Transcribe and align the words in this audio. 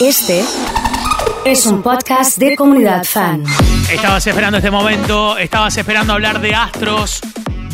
Este 0.00 0.44
es 1.44 1.66
un 1.66 1.82
podcast 1.82 2.38
de 2.38 2.56
comunidad 2.56 3.04
fan. 3.04 3.44
Estabas 3.90 4.26
esperando 4.26 4.58
este 4.58 4.70
momento, 4.70 5.36
estabas 5.38 5.76
esperando 5.76 6.12
hablar 6.12 6.40
de 6.40 6.54
astros, 6.54 7.20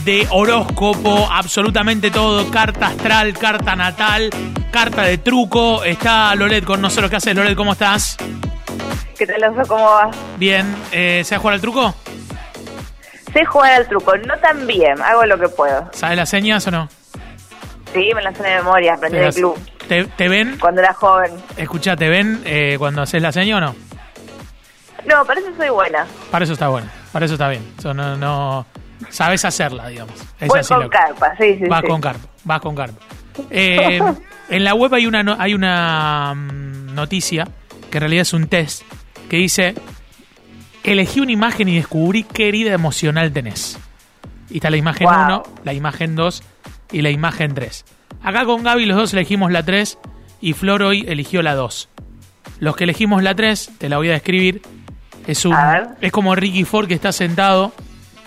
de 0.05 0.27
horóscopo, 0.31 1.29
absolutamente 1.31 2.11
todo, 2.11 2.51
carta 2.51 2.89
astral, 2.89 3.35
carta 3.37 3.77
natal, 3.77 4.31
carta 4.71 5.03
de 5.03 5.19
truco. 5.19 5.85
Está 5.85 6.35
Loret 6.35 6.65
con 6.65 6.81
nosotros. 6.81 7.11
¿Qué 7.11 7.17
haces, 7.17 7.35
Loret? 7.35 7.57
¿Cómo 7.57 7.73
estás? 7.73 8.17
¿Qué 9.19 9.27
tal, 9.27 9.45
Oso? 9.45 9.69
¿Cómo 9.69 9.85
vas? 9.85 10.17
Bien. 10.39 10.67
Eh, 10.93 11.23
¿Sabes 11.25 11.41
jugar 11.41 11.55
al 11.55 11.61
truco? 11.61 11.95
Sé 13.33 13.45
jugar 13.45 13.73
al 13.73 13.89
truco, 13.89 14.17
no 14.17 14.37
tan 14.39 14.67
bien, 14.67 15.01
hago 15.03 15.25
lo 15.27 15.39
que 15.39 15.49
puedo. 15.49 15.89
¿Sabes 15.93 16.17
las 16.17 16.29
señas 16.29 16.67
o 16.69 16.71
no? 16.71 16.89
Sí, 17.93 18.11
me 18.15 18.23
las 18.23 18.37
sé 18.37 18.45
de 18.45 18.57
memoria, 18.57 18.95
aprendí 18.95 19.17
del 19.19 19.27
las- 19.27 19.35
club 19.35 19.59
¿Te, 19.89 20.05
te 20.05 20.29
ven? 20.29 20.57
cuando 20.61 20.81
era 20.81 20.93
joven. 20.95 21.31
Escucha, 21.57 21.97
¿te 21.97 22.09
ven 22.09 22.41
eh, 22.45 22.77
cuando 22.79 23.03
haces 23.03 23.21
la 23.23 23.33
seña 23.33 23.59
o 23.59 23.61
no? 23.61 23.75
No, 25.07 25.25
parece 25.27 25.51
que 25.51 25.57
soy 25.57 25.69
buena. 25.69 26.07
Para 26.31 26.45
eso 26.45 26.55
está 26.55 26.69
bueno, 26.69 26.89
para 27.13 27.27
eso 27.27 27.35
está 27.35 27.49
bien. 27.49 27.63
Eso 27.79 27.93
no, 27.93 28.17
no 28.17 28.65
sabes 29.11 29.45
hacerla, 29.45 29.89
digamos. 29.89 30.15
Es 30.41 30.49
Voy 30.49 30.61
así 30.61 30.73
con 30.75 30.89
carpa, 30.89 31.35
sí, 31.39 31.59
sí, 31.59 31.65
Vas 31.69 31.83
sí. 31.83 31.89
con 31.89 32.01
carpa, 32.01 32.27
vas 32.45 32.61
con 32.61 32.75
carpa. 32.75 33.01
Eh, 33.51 34.01
en 34.49 34.65
la 34.65 34.75
web 34.75 34.95
hay 34.95 35.07
una 35.07 35.23
no- 35.23 35.37
hay 35.39 35.55
una 35.55 36.33
mm, 36.35 36.95
noticia 36.95 37.47
que 37.91 37.99
en 37.99 38.01
realidad 38.03 38.23
es 38.23 38.33
un 38.33 38.47
test 38.47 38.83
que 39.29 39.37
dice 39.37 39.75
elegí 40.85 41.21
una 41.21 41.33
imagen 41.33 41.69
y 41.69 41.77
descubrí 41.77 42.23
qué 42.25 42.49
herida 42.49 42.73
emocional 42.73 43.33
tenés. 43.33 43.79
Y 44.51 44.57
está 44.59 44.71
la 44.71 44.77
imagen 44.77 45.07
Wow. 45.09 45.15
1, 45.25 45.43
la 45.65 45.73
imagen 45.73 46.15
2 46.17 46.43
y 46.93 47.03
la 47.03 47.11
imagen 47.11 47.55
3. 47.55 47.85
Acá 48.23 48.45
con 48.45 48.63
Gaby 48.63 48.87
los 48.87 48.97
dos 48.97 49.13
elegimos 49.13 49.53
la 49.53 49.63
3 49.63 49.99
y 50.41 50.53
Flor 50.53 50.83
hoy 50.83 51.05
eligió 51.09 51.43
la 51.43 51.55
2. 51.55 51.89
Los 52.61 52.77
que 52.77 52.85
elegimos 52.85 53.23
la 53.23 53.35
3, 53.35 53.73
te 53.79 53.89
la 53.89 53.97
voy 53.97 54.09
a 54.09 54.13
describir, 54.13 54.63
es 55.27 55.45
un 55.45 55.55
A 55.55 55.97
es 56.01 56.13
como 56.13 56.35
Ricky 56.35 56.65
Ford 56.65 56.87
que 56.87 56.95
está 56.95 57.13
sentado, 57.13 57.73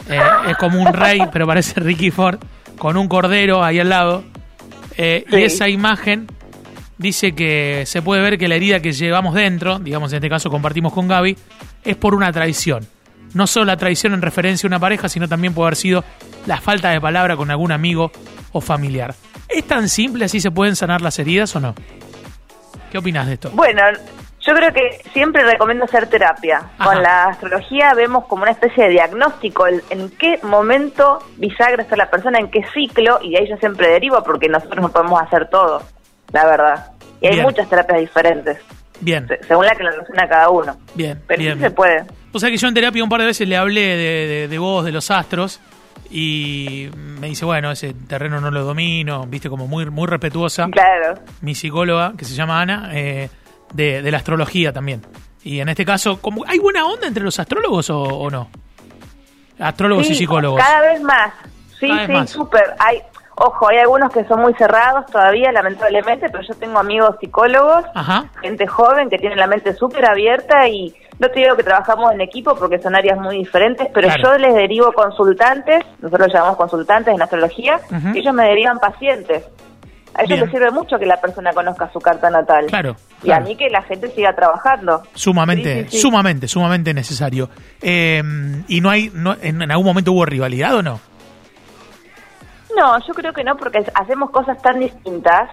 eh, 0.10 0.20
es 0.50 0.58
como 0.58 0.82
un 0.82 0.94
rey, 0.94 1.22
pero 1.32 1.46
parece 1.48 1.80
Ricky 1.80 2.12
Ford, 2.12 2.40
con 2.78 2.98
un 2.98 3.08
cordero 3.08 3.64
ahí 3.64 3.80
al 3.80 3.90
lado. 3.90 4.24
Eh, 4.98 5.26
Sí. 5.30 5.38
Y 5.38 5.44
esa 5.44 5.70
imagen 5.70 6.28
dice 6.98 7.34
que 7.34 7.84
se 7.86 8.02
puede 8.02 8.22
ver 8.22 8.38
que 8.38 8.48
la 8.48 8.56
herida 8.56 8.80
que 8.82 8.92
llevamos 8.92 9.36
dentro, 9.36 9.80
digamos 9.80 10.12
en 10.12 10.18
este 10.18 10.30
caso 10.30 10.50
compartimos 10.50 10.94
con 10.94 11.08
Gaby, 11.08 11.38
es 11.84 11.96
por 11.96 12.16
una 12.16 12.32
traición. 12.32 12.88
No 13.34 13.46
solo 13.46 13.66
la 13.66 13.78
traición 13.78 14.14
en 14.14 14.22
referencia 14.22 14.66
a 14.66 14.70
una 14.70 14.80
pareja, 14.80 15.10
sino 15.10 15.28
también 15.28 15.54
puede 15.54 15.68
haber 15.68 15.76
sido 15.76 16.04
la 16.48 16.60
falta 16.60 16.90
de 16.90 17.00
palabra 17.00 17.36
con 17.36 17.52
algún 17.52 17.72
amigo 17.72 18.12
o 18.58 18.62
familiar. 18.62 19.14
¿Es 19.48 19.66
tan 19.66 19.88
simple 19.90 20.26
así 20.26 20.40
se 20.42 20.52
pueden 20.52 20.76
sanar 20.76 21.02
las 21.02 21.18
heridas 21.20 21.56
o 21.56 21.60
no? 21.60 21.74
¿Qué 22.92 22.98
opinas 22.98 23.28
de 23.28 23.34
esto? 23.34 23.50
Bueno, 23.54 23.82
yo 24.42 24.54
creo 24.54 24.72
que 24.74 25.02
siempre 25.14 25.44
recomiendo 25.44 25.86
hacer 25.86 26.08
terapia. 26.08 26.62
Ajá. 26.78 26.84
Con 26.94 27.04
la 27.04 27.26
astrología 27.26 27.94
vemos 27.94 28.26
como 28.26 28.44
una 28.44 28.52
especie 28.52 28.86
de 28.86 28.90
diagnóstico 28.92 29.68
el- 29.68 29.84
en 29.90 30.10
qué 30.12 30.40
momento 30.44 31.20
bisagra 31.38 31.84
está 31.84 31.96
la 31.98 32.10
persona, 32.10 32.40
en 32.40 32.50
qué 32.50 32.62
ciclo, 32.74 33.20
y 33.22 33.32
de 33.32 33.40
ahí 33.40 33.50
yo 33.50 33.58
siempre 33.58 33.90
derivo 33.90 34.24
porque 34.24 34.48
nosotros 34.48 34.82
no 34.82 34.90
podemos 34.90 35.22
hacer 35.22 35.50
todo, 35.50 35.84
la 36.32 36.46
verdad. 36.46 36.92
Y 37.20 37.28
hay 37.28 37.34
Bien. 37.34 37.46
muchas 37.46 37.68
terapias 37.70 38.00
diferentes, 38.00 38.58
Bien, 39.02 39.28
se- 39.28 39.44
según 39.48 39.66
la 39.66 39.76
que 39.76 39.84
la 39.84 39.92
relaciona 39.92 40.28
cada 40.30 40.50
uno. 40.50 40.78
bien, 40.96 41.22
Pero 41.28 41.40
bien. 41.40 41.56
sí 41.56 41.60
se 41.62 41.72
puede. 41.72 42.06
O 42.32 42.40
sea 42.40 42.50
que 42.50 42.58
yo 42.58 42.68
en 42.68 42.74
terapia 42.74 43.04
un 43.04 43.10
par 43.10 43.20
de 43.22 43.26
veces 43.28 43.48
le 43.48 43.58
hablé 43.58 43.82
de, 43.82 44.28
de, 44.28 44.48
de 44.48 44.60
vos, 44.60 44.86
de 44.86 44.92
los 44.92 45.10
astros, 45.12 45.60
y 46.10 46.90
me 46.96 47.28
dice, 47.28 47.46
bueno, 47.46 47.72
ese 47.72 47.94
terreno 47.94 48.40
no 48.40 48.52
lo 48.52 48.64
domino, 48.64 49.26
viste, 49.28 49.50
como 49.50 49.68
muy, 49.68 49.86
muy 49.90 50.08
respetuosa. 50.08 50.68
Claro. 50.72 51.20
Mi 51.42 51.56
psicóloga, 51.56 52.14
que 52.18 52.26
se 52.26 52.34
llama 52.36 52.62
Ana, 52.62 52.90
eh, 52.94 53.30
de, 53.74 54.02
de 54.02 54.12
la 54.12 54.18
astrología 54.18 54.72
también. 54.72 55.02
Y 55.44 55.60
en 55.60 55.70
este 55.70 55.86
caso, 55.86 56.20
como 56.22 56.44
¿hay 56.48 56.60
buena 56.60 56.86
onda 56.86 57.08
entre 57.08 57.24
los 57.24 57.40
astrólogos 57.40 57.90
o, 57.90 58.02
o 58.02 58.30
no? 58.30 58.50
Astrólogos 59.60 60.10
y 60.10 60.16
psicólogos. 60.16 60.62
Cada 60.62 60.82
vez 60.82 61.02
más. 61.02 61.34
Sí, 61.80 61.88
Cada 61.88 62.26
sí, 62.26 62.34
súper. 62.34 62.76
Hay, 62.80 63.00
ojo, 63.36 63.68
hay 63.70 63.78
algunos 63.78 64.12
que 64.12 64.24
son 64.26 64.42
muy 64.42 64.54
cerrados 64.56 65.06
todavía, 65.08 65.52
lamentablemente, 65.52 66.28
pero 66.30 66.44
yo 66.48 66.54
tengo 66.56 66.80
amigos 66.80 67.16
psicólogos, 67.20 67.86
Ajá. 67.96 68.26
gente 68.42 68.68
joven 68.68 69.10
que 69.10 69.18
tiene 69.18 69.36
la 69.36 69.48
mente 69.48 69.74
súper 69.74 70.06
abierta 70.06 70.68
y 70.68 70.94
no 71.20 71.30
te 71.30 71.40
digo 71.40 71.56
que 71.56 71.64
trabajamos 71.64 72.12
en 72.14 72.22
equipo 72.22 72.56
porque 72.56 72.80
son 72.80 72.96
áreas 72.96 73.20
muy 73.20 73.38
diferentes, 73.38 73.88
pero 73.94 74.08
Claro. 74.08 74.24
yo 74.24 74.38
les 74.38 74.54
derivo 74.56 74.92
consultantes, 74.94 75.84
nosotros 76.00 76.28
los 76.28 76.34
llamamos 76.34 76.58
consultantes 76.58 77.14
en 77.14 77.22
astrología, 77.22 77.80
y 78.14 78.20
ellos 78.20 78.34
me 78.34 78.44
derivan 78.46 78.78
pacientes. 78.80 79.44
A 80.14 80.22
ellos 80.24 80.30
Bien. 80.40 80.42
les 80.42 80.52
sirve 80.52 80.72
mucho 80.72 80.98
que 80.98 81.06
la 81.06 81.22
persona 81.22 81.52
conozca 81.54 81.92
su 81.94 82.00
carta 82.00 82.30
natal. 82.32 82.66
Claro, 82.68 82.96
Y 83.24 83.30
a 83.32 83.40
mí 83.40 83.56
que 83.56 83.70
la 83.70 83.84
gente 83.84 84.10
siga 84.10 84.34
trabajando. 84.34 85.04
Sumamente, 85.14 85.84
Sí, 85.84 85.84
sí, 85.84 85.90
sí. 85.98 86.02
sumamente, 86.02 86.48
sumamente 86.48 86.94
necesario. 86.94 87.50
Eh, 87.82 88.24
y 88.68 88.82
no 88.82 88.90
hay, 88.90 89.12
no, 89.14 89.36
en, 89.42 89.62
en 89.62 89.72
algún 89.72 89.86
momento 89.86 90.12
hubo 90.14 90.26
rivalidad 90.26 90.74
o 90.76 90.82
no? 90.82 91.00
No, 92.76 93.00
yo 93.08 93.14
creo 93.14 93.34
que 93.34 93.44
no, 93.44 93.58
porque 93.58 93.84
hacemos 93.96 94.30
cosas 94.30 94.62
tan 94.62 94.80
distintas. 94.80 95.50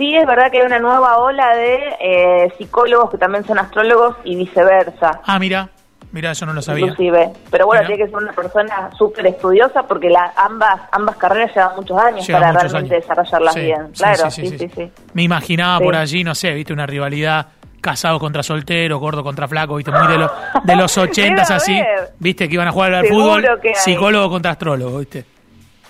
Sí, 0.00 0.16
es 0.16 0.26
verdad 0.26 0.50
que 0.50 0.60
hay 0.60 0.66
una 0.66 0.78
nueva 0.78 1.18
ola 1.18 1.54
de 1.54 1.78
eh, 2.00 2.52
psicólogos 2.56 3.10
que 3.10 3.18
también 3.18 3.44
son 3.44 3.58
astrólogos 3.58 4.16
y 4.24 4.34
viceversa, 4.34 5.20
Ah, 5.26 5.38
mira, 5.38 5.68
mira, 6.10 6.32
yo 6.32 6.46
no 6.46 6.54
lo 6.54 6.62
sabía. 6.62 6.86
inclusive. 6.86 7.30
Pero 7.50 7.66
bueno, 7.66 7.82
Mira. 7.82 7.88
tiene 7.94 8.04
que 8.04 8.10
ser 8.10 8.22
una 8.22 8.32
persona 8.32 8.90
súper 8.96 9.26
estudiosa 9.26 9.82
porque 9.82 10.08
la, 10.08 10.32
ambas 10.36 10.80
ambas 10.90 11.16
carreras 11.16 11.54
llevan 11.54 11.76
muchos 11.76 11.98
años 11.98 12.26
Lleva 12.26 12.40
para 12.40 12.52
muchos 12.54 12.72
realmente 12.72 12.94
años. 12.94 13.06
desarrollarlas 13.06 13.54
Sí, 13.54 13.60
bien. 13.60 13.86
sí, 13.88 14.02
Claro, 14.02 14.30
sí, 14.30 14.46
sí, 14.58 14.68
sí. 14.74 14.92
Me 15.12 15.22
imaginaba 15.22 15.78
por 15.84 15.94
allí, 15.94 16.24
no 16.24 16.34
sé, 16.34 16.50
viste, 16.52 16.72
una 16.72 16.86
rivalidad 16.86 17.48
casado 17.82 18.18
contra 18.18 18.42
soltero, 18.42 18.98
gordo 18.98 19.22
contra 19.22 19.46
flaco, 19.48 19.76
viste, 19.76 19.90
muy 19.90 20.06
de, 20.06 20.16
lo- 20.18 20.30
de 20.64 20.76
los 20.76 20.96
ochentas 20.98 21.50
así, 21.50 21.78
viste, 22.18 22.48
que 22.48 22.54
iban 22.54 22.68
a 22.68 22.72
jugar 22.72 22.94
al 22.94 23.04
Seguro 23.06 23.24
fútbol, 23.36 23.60
psicólogo 23.74 24.30
contra 24.30 24.52
astrólogo, 24.52 24.98
viste. 24.98 25.24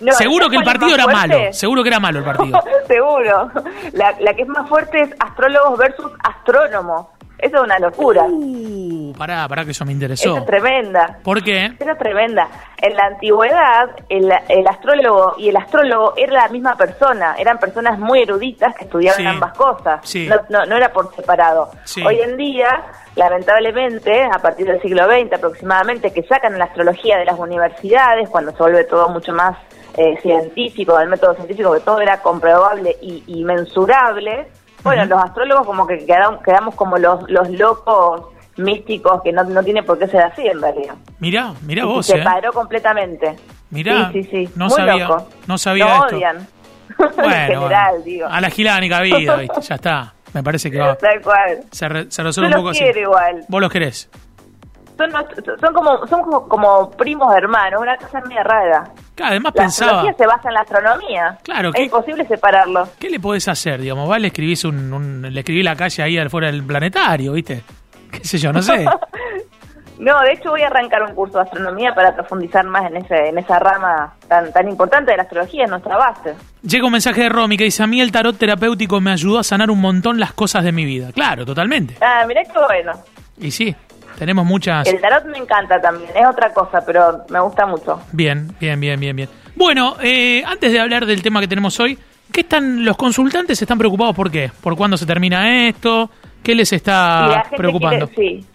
No, 0.00 0.12
seguro 0.12 0.44
¿sabes 0.46 0.50
que 0.50 0.56
el 0.56 0.62
es 0.62 0.68
partido 0.68 0.94
era 0.94 1.04
fuerte? 1.04 1.28
malo, 1.28 1.52
seguro 1.52 1.82
que 1.82 1.88
era 1.88 2.00
malo 2.00 2.18
el 2.20 2.24
partido. 2.24 2.62
Seguro. 2.86 3.50
La, 3.92 4.14
la 4.20 4.34
que 4.34 4.42
es 4.42 4.48
más 4.48 4.68
fuerte 4.68 5.00
es 5.02 5.10
astrólogos 5.20 5.78
versus 5.78 6.10
astrónomos. 6.24 7.06
Eso 7.38 7.56
es 7.56 7.62
una 7.62 7.78
locura. 7.78 8.24
Uh, 8.28 9.14
pará, 9.16 9.48
pará 9.48 9.64
que 9.64 9.70
eso 9.70 9.84
me 9.86 9.92
Eso 9.92 9.96
interesó. 9.96 10.36
es 10.36 10.44
tremenda. 10.44 11.18
¿Por 11.22 11.42
qué? 11.42 11.72
Era 11.80 11.96
tremenda. 11.96 12.46
En 12.82 12.94
la 12.94 13.04
antigüedad, 13.04 13.90
el, 14.10 14.30
el 14.48 14.66
astrólogo 14.68 15.36
y 15.38 15.48
el 15.48 15.56
astrólogo 15.56 16.12
era 16.18 16.34
la 16.34 16.48
misma 16.48 16.76
persona. 16.76 17.36
Eran 17.38 17.58
personas 17.58 17.98
muy 17.98 18.20
eruditas 18.22 18.74
que 18.74 18.84
estudiaban 18.84 19.20
Sí. 19.20 19.26
ambas 19.26 19.56
cosas. 19.56 20.00
Sí. 20.02 20.28
No, 20.28 20.36
no, 20.50 20.66
no 20.66 20.76
era 20.76 20.92
por 20.92 21.14
separado. 21.16 21.70
Sí. 21.84 22.04
Hoy 22.04 22.20
en 22.20 22.36
día, 22.36 22.82
lamentablemente, 23.16 24.22
a 24.24 24.38
partir 24.38 24.66
del 24.66 24.80
siglo 24.82 25.04
XX 25.06 25.32
aproximadamente, 25.34 26.12
que 26.12 26.22
sacan 26.24 26.58
la 26.58 26.64
astrología 26.66 27.16
de 27.18 27.24
las 27.24 27.38
universidades, 27.38 28.28
cuando 28.28 28.52
se 28.52 28.58
vuelve 28.58 28.84
todo 28.84 29.08
mucho 29.08 29.32
más 29.32 29.56
eh, 29.96 30.18
científico, 30.22 30.96
del 30.98 31.08
método 31.08 31.34
científico, 31.34 31.72
que 31.72 31.80
todo 31.80 32.00
era 32.00 32.20
comprobable 32.22 32.96
y, 33.02 33.22
y 33.26 33.44
mensurable, 33.44 34.48
bueno, 34.82 35.04
los 35.04 35.22
astrólogos 35.22 35.66
como 35.66 35.86
que 35.86 36.04
quedamos, 36.06 36.42
quedamos 36.42 36.74
como 36.74 36.96
los, 36.96 37.28
los 37.30 37.50
locos 37.50 38.26
místicos 38.56 39.22
que 39.22 39.32
no, 39.32 39.44
no 39.44 39.62
tiene 39.62 39.82
por 39.82 39.98
qué 39.98 40.06
ser 40.06 40.22
así 40.22 40.46
en 40.46 40.60
realidad. 40.60 40.94
Mirá, 41.18 41.52
mirá 41.66 41.82
Y 41.82 41.86
vos, 41.86 42.06
se 42.06 42.18
eh. 42.18 42.22
paró 42.24 42.52
completamente. 42.52 43.36
Mirá, 43.70 44.10
sí, 44.12 44.24
sí, 44.24 44.46
sí. 44.46 44.52
no 44.56 44.66
Muy 44.66 44.76
sabía, 44.76 45.06
loco. 45.08 45.28
no 45.46 45.58
sabía 45.58 45.86
esto. 45.96 46.16
odian. 46.16 46.48
Bueno, 46.98 47.10
en 47.24 47.46
general, 47.46 47.90
bueno. 47.90 48.04
digo. 48.04 48.26
A 48.26 48.40
la 48.40 48.50
gilánica 48.50 49.00
vida, 49.02 49.36
viste, 49.36 49.60
ya 49.62 49.74
está. 49.76 50.14
Me 50.32 50.42
parece 50.42 50.70
que 50.70 50.78
va, 50.78 50.94
Tal 50.98 51.20
cual. 51.22 51.60
se, 51.70 51.88
re- 51.88 52.10
se 52.10 52.22
Yo 52.22 52.26
resuelve 52.28 52.48
un 52.48 52.52
los 52.52 52.60
poco 52.60 52.70
así. 52.70 52.84
igual. 53.00 53.44
Vos 53.48 53.60
los 53.60 53.70
querés. 53.70 54.10
Son, 55.60 55.72
como 55.74 56.06
son 56.06 56.22
como, 56.22 56.48
como 56.48 56.90
primos 56.90 57.34
hermanos, 57.34 57.80
una 57.80 57.96
cosa 57.96 58.20
media 58.22 58.42
rara. 58.42 58.84
Claro, 59.14 59.30
además 59.32 59.52
La 59.54 59.62
pensaba, 59.62 59.90
astrología 59.92 60.16
se 60.18 60.26
basa 60.26 60.48
en 60.48 60.54
la 60.54 60.60
astronomía. 60.60 61.38
Claro, 61.42 61.70
Es 61.74 61.80
imposible 61.84 62.24
separarlo. 62.26 62.88
¿qué 62.98 63.10
le 63.10 63.20
podés 63.20 63.48
hacer? 63.48 63.80
Digamos, 63.80 64.08
vale, 64.08 64.28
escribís 64.28 64.64
un, 64.64 64.92
un- 64.92 65.22
le 65.32 65.40
escribí 65.40 65.62
la 65.62 65.76
calle 65.76 66.02
ahí 66.02 66.18
al 66.18 66.30
fuera 66.30 66.48
del 66.48 66.62
planetario, 66.64 67.32
¿viste? 67.32 67.62
¿Qué 68.10 68.24
sé 68.24 68.38
yo? 68.38 68.52
No 68.52 68.60
sé. 68.62 68.84
No, 69.98 70.18
de 70.22 70.32
hecho 70.32 70.48
voy 70.48 70.62
a 70.62 70.68
arrancar 70.68 71.02
un 71.02 71.14
curso 71.14 71.36
de 71.36 71.44
astronomía 71.44 71.94
para 71.94 72.14
profundizar 72.14 72.64
más 72.64 72.90
en 72.90 72.96
ese 72.96 73.28
en 73.28 73.36
esa 73.36 73.58
rama 73.58 74.14
tan 74.28 74.50
tan 74.50 74.66
importante 74.66 75.10
de 75.10 75.18
la 75.18 75.24
astrología, 75.24 75.64
es 75.64 75.70
nuestra 75.70 75.98
base. 75.98 76.34
Llega 76.62 76.86
un 76.86 76.92
mensaje 76.92 77.24
de 77.24 77.28
Romy 77.28 77.58
que 77.58 77.64
dice, 77.64 77.82
a 77.82 77.86
mí 77.86 78.00
el 78.00 78.10
tarot 78.10 78.34
terapéutico 78.38 78.98
me 79.02 79.10
ayudó 79.12 79.38
a 79.38 79.44
sanar 79.44 79.70
un 79.70 79.78
montón 79.78 80.18
las 80.18 80.32
cosas 80.32 80.64
de 80.64 80.72
mi 80.72 80.86
vida. 80.86 81.12
Claro, 81.12 81.44
totalmente. 81.44 81.98
Ah, 82.00 82.24
mirá 82.26 82.40
qué 82.44 82.58
bueno. 82.58 82.92
Y 83.38 83.50
sí, 83.50 83.76
tenemos 84.18 84.44
muchas... 84.44 84.86
El 84.88 85.00
tarot 85.00 85.24
me 85.26 85.38
encanta 85.38 85.80
también, 85.80 86.10
es 86.14 86.26
otra 86.26 86.52
cosa, 86.52 86.80
pero 86.84 87.24
me 87.30 87.40
gusta 87.40 87.66
mucho. 87.66 88.00
Bien, 88.12 88.54
bien, 88.60 88.78
bien, 88.80 88.98
bien, 89.00 89.16
bien. 89.16 89.28
Bueno, 89.56 89.96
eh, 90.02 90.42
antes 90.46 90.72
de 90.72 90.80
hablar 90.80 91.06
del 91.06 91.22
tema 91.22 91.40
que 91.40 91.48
tenemos 91.48 91.78
hoy, 91.80 91.98
¿qué 92.32 92.40
están 92.42 92.84
los 92.84 92.96
consultantes 92.96 93.60
están 93.60 93.78
preocupados 93.78 94.14
por 94.14 94.30
qué? 94.30 94.50
¿Por 94.62 94.76
cuándo 94.76 94.96
se 94.96 95.06
termina 95.06 95.66
esto? 95.68 96.10
¿Qué 96.42 96.54
les 96.54 96.72
está 96.72 97.26
la 97.28 97.40
gente 97.42 97.56
preocupando? 97.56 98.08
quiere- 98.08 98.40
sí. 98.40 98.46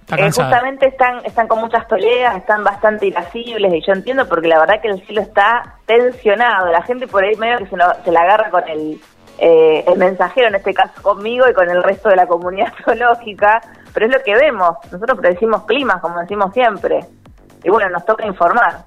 Está 0.00 0.16
Eh, 0.16 0.24
justamente 0.32 0.86
están 0.88 1.24
están 1.24 1.46
con 1.46 1.60
muchas 1.60 1.86
toleas, 1.86 2.36
están 2.36 2.64
bastante 2.64 3.06
irascibles 3.06 3.72
y 3.74 3.80
yo 3.86 3.92
entiendo 3.92 4.28
porque 4.28 4.48
la 4.48 4.58
verdad 4.58 4.80
que 4.80 4.88
el 4.88 5.00
cielo 5.06 5.20
está 5.22 5.76
tensionado. 5.86 6.70
La 6.72 6.82
gente 6.82 7.06
por 7.06 7.22
ahí 7.24 7.36
medio 7.36 7.58
que 7.58 7.66
se, 7.66 7.76
lo- 7.76 7.94
se 8.04 8.10
la 8.10 8.20
agarra 8.22 8.50
con 8.50 8.68
el 8.68 9.00
eh, 9.38 9.84
el 9.86 9.96
mensajero 9.98 10.48
en 10.48 10.56
este 10.56 10.74
caso 10.74 11.00
conmigo 11.00 11.46
y 11.48 11.54
con 11.54 11.70
el 11.70 11.82
resto 11.82 12.08
de 12.10 12.16
la 12.16 12.26
comunidad 12.26 12.72
zoológica, 12.84 13.60
pero 13.92 14.06
es 14.06 14.12
lo 14.12 14.22
que 14.22 14.34
vemos. 14.34 14.76
Nosotros 14.90 15.18
predecimos 15.18 15.64
climas, 15.64 16.00
como 16.00 16.20
decimos 16.20 16.52
siempre. 16.52 17.00
Y 17.62 17.70
bueno, 17.70 17.90
nos 17.90 18.04
toca 18.04 18.26
informar. 18.26 18.84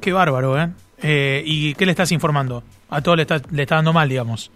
Qué 0.00 0.12
bárbaro, 0.12 0.60
¿eh? 0.60 0.70
eh 1.02 1.42
y 1.44 1.74
qué 1.74 1.84
le 1.86 1.92
estás 1.92 2.12
informando? 2.12 2.62
A 2.90 3.00
todo 3.00 3.16
le 3.16 3.22
está, 3.22 3.40
le 3.50 3.62
está 3.62 3.76
dando 3.76 3.92
mal, 3.92 4.08
digamos. 4.08 4.50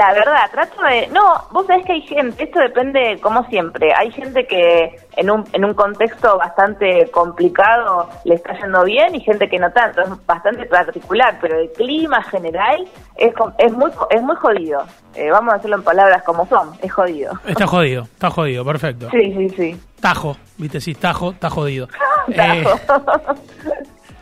La 0.00 0.14
verdad, 0.14 0.50
trato 0.50 0.82
de... 0.82 1.08
No, 1.08 1.44
vos 1.50 1.66
sabés 1.66 1.84
que 1.84 1.92
hay 1.92 2.00
gente, 2.00 2.42
esto 2.42 2.58
depende, 2.58 3.18
como 3.20 3.44
siempre, 3.48 3.92
hay 3.94 4.10
gente 4.10 4.46
que 4.46 4.98
en 5.18 5.30
un, 5.30 5.44
en 5.52 5.62
un 5.62 5.74
contexto 5.74 6.38
bastante 6.38 7.10
complicado 7.10 8.08
le 8.24 8.36
está 8.36 8.58
yendo 8.58 8.82
bien 8.84 9.14
y 9.14 9.20
gente 9.20 9.46
que 9.50 9.58
no 9.58 9.70
tanto, 9.72 10.00
es 10.00 10.08
bastante 10.24 10.64
particular, 10.64 11.36
pero 11.42 11.60
el 11.60 11.70
clima 11.72 12.22
general 12.22 12.88
es, 13.14 13.34
es, 13.58 13.72
muy, 13.74 13.90
es 14.08 14.22
muy 14.22 14.36
jodido. 14.36 14.86
Eh, 15.14 15.30
vamos 15.30 15.52
a 15.52 15.56
decirlo 15.58 15.76
en 15.76 15.82
palabras 15.82 16.22
como 16.22 16.46
son, 16.46 16.70
es 16.80 16.90
jodido. 16.90 17.38
Está 17.46 17.66
jodido, 17.66 18.04
está 18.04 18.30
jodido, 18.30 18.64
perfecto. 18.64 19.10
Sí, 19.10 19.34
sí, 19.36 19.48
sí. 19.50 19.80
Tajo, 20.00 20.34
viste, 20.56 20.80
sí, 20.80 20.94
tajo, 20.94 21.32
está 21.32 21.50
jodido. 21.50 21.88
Eh, 22.32 22.64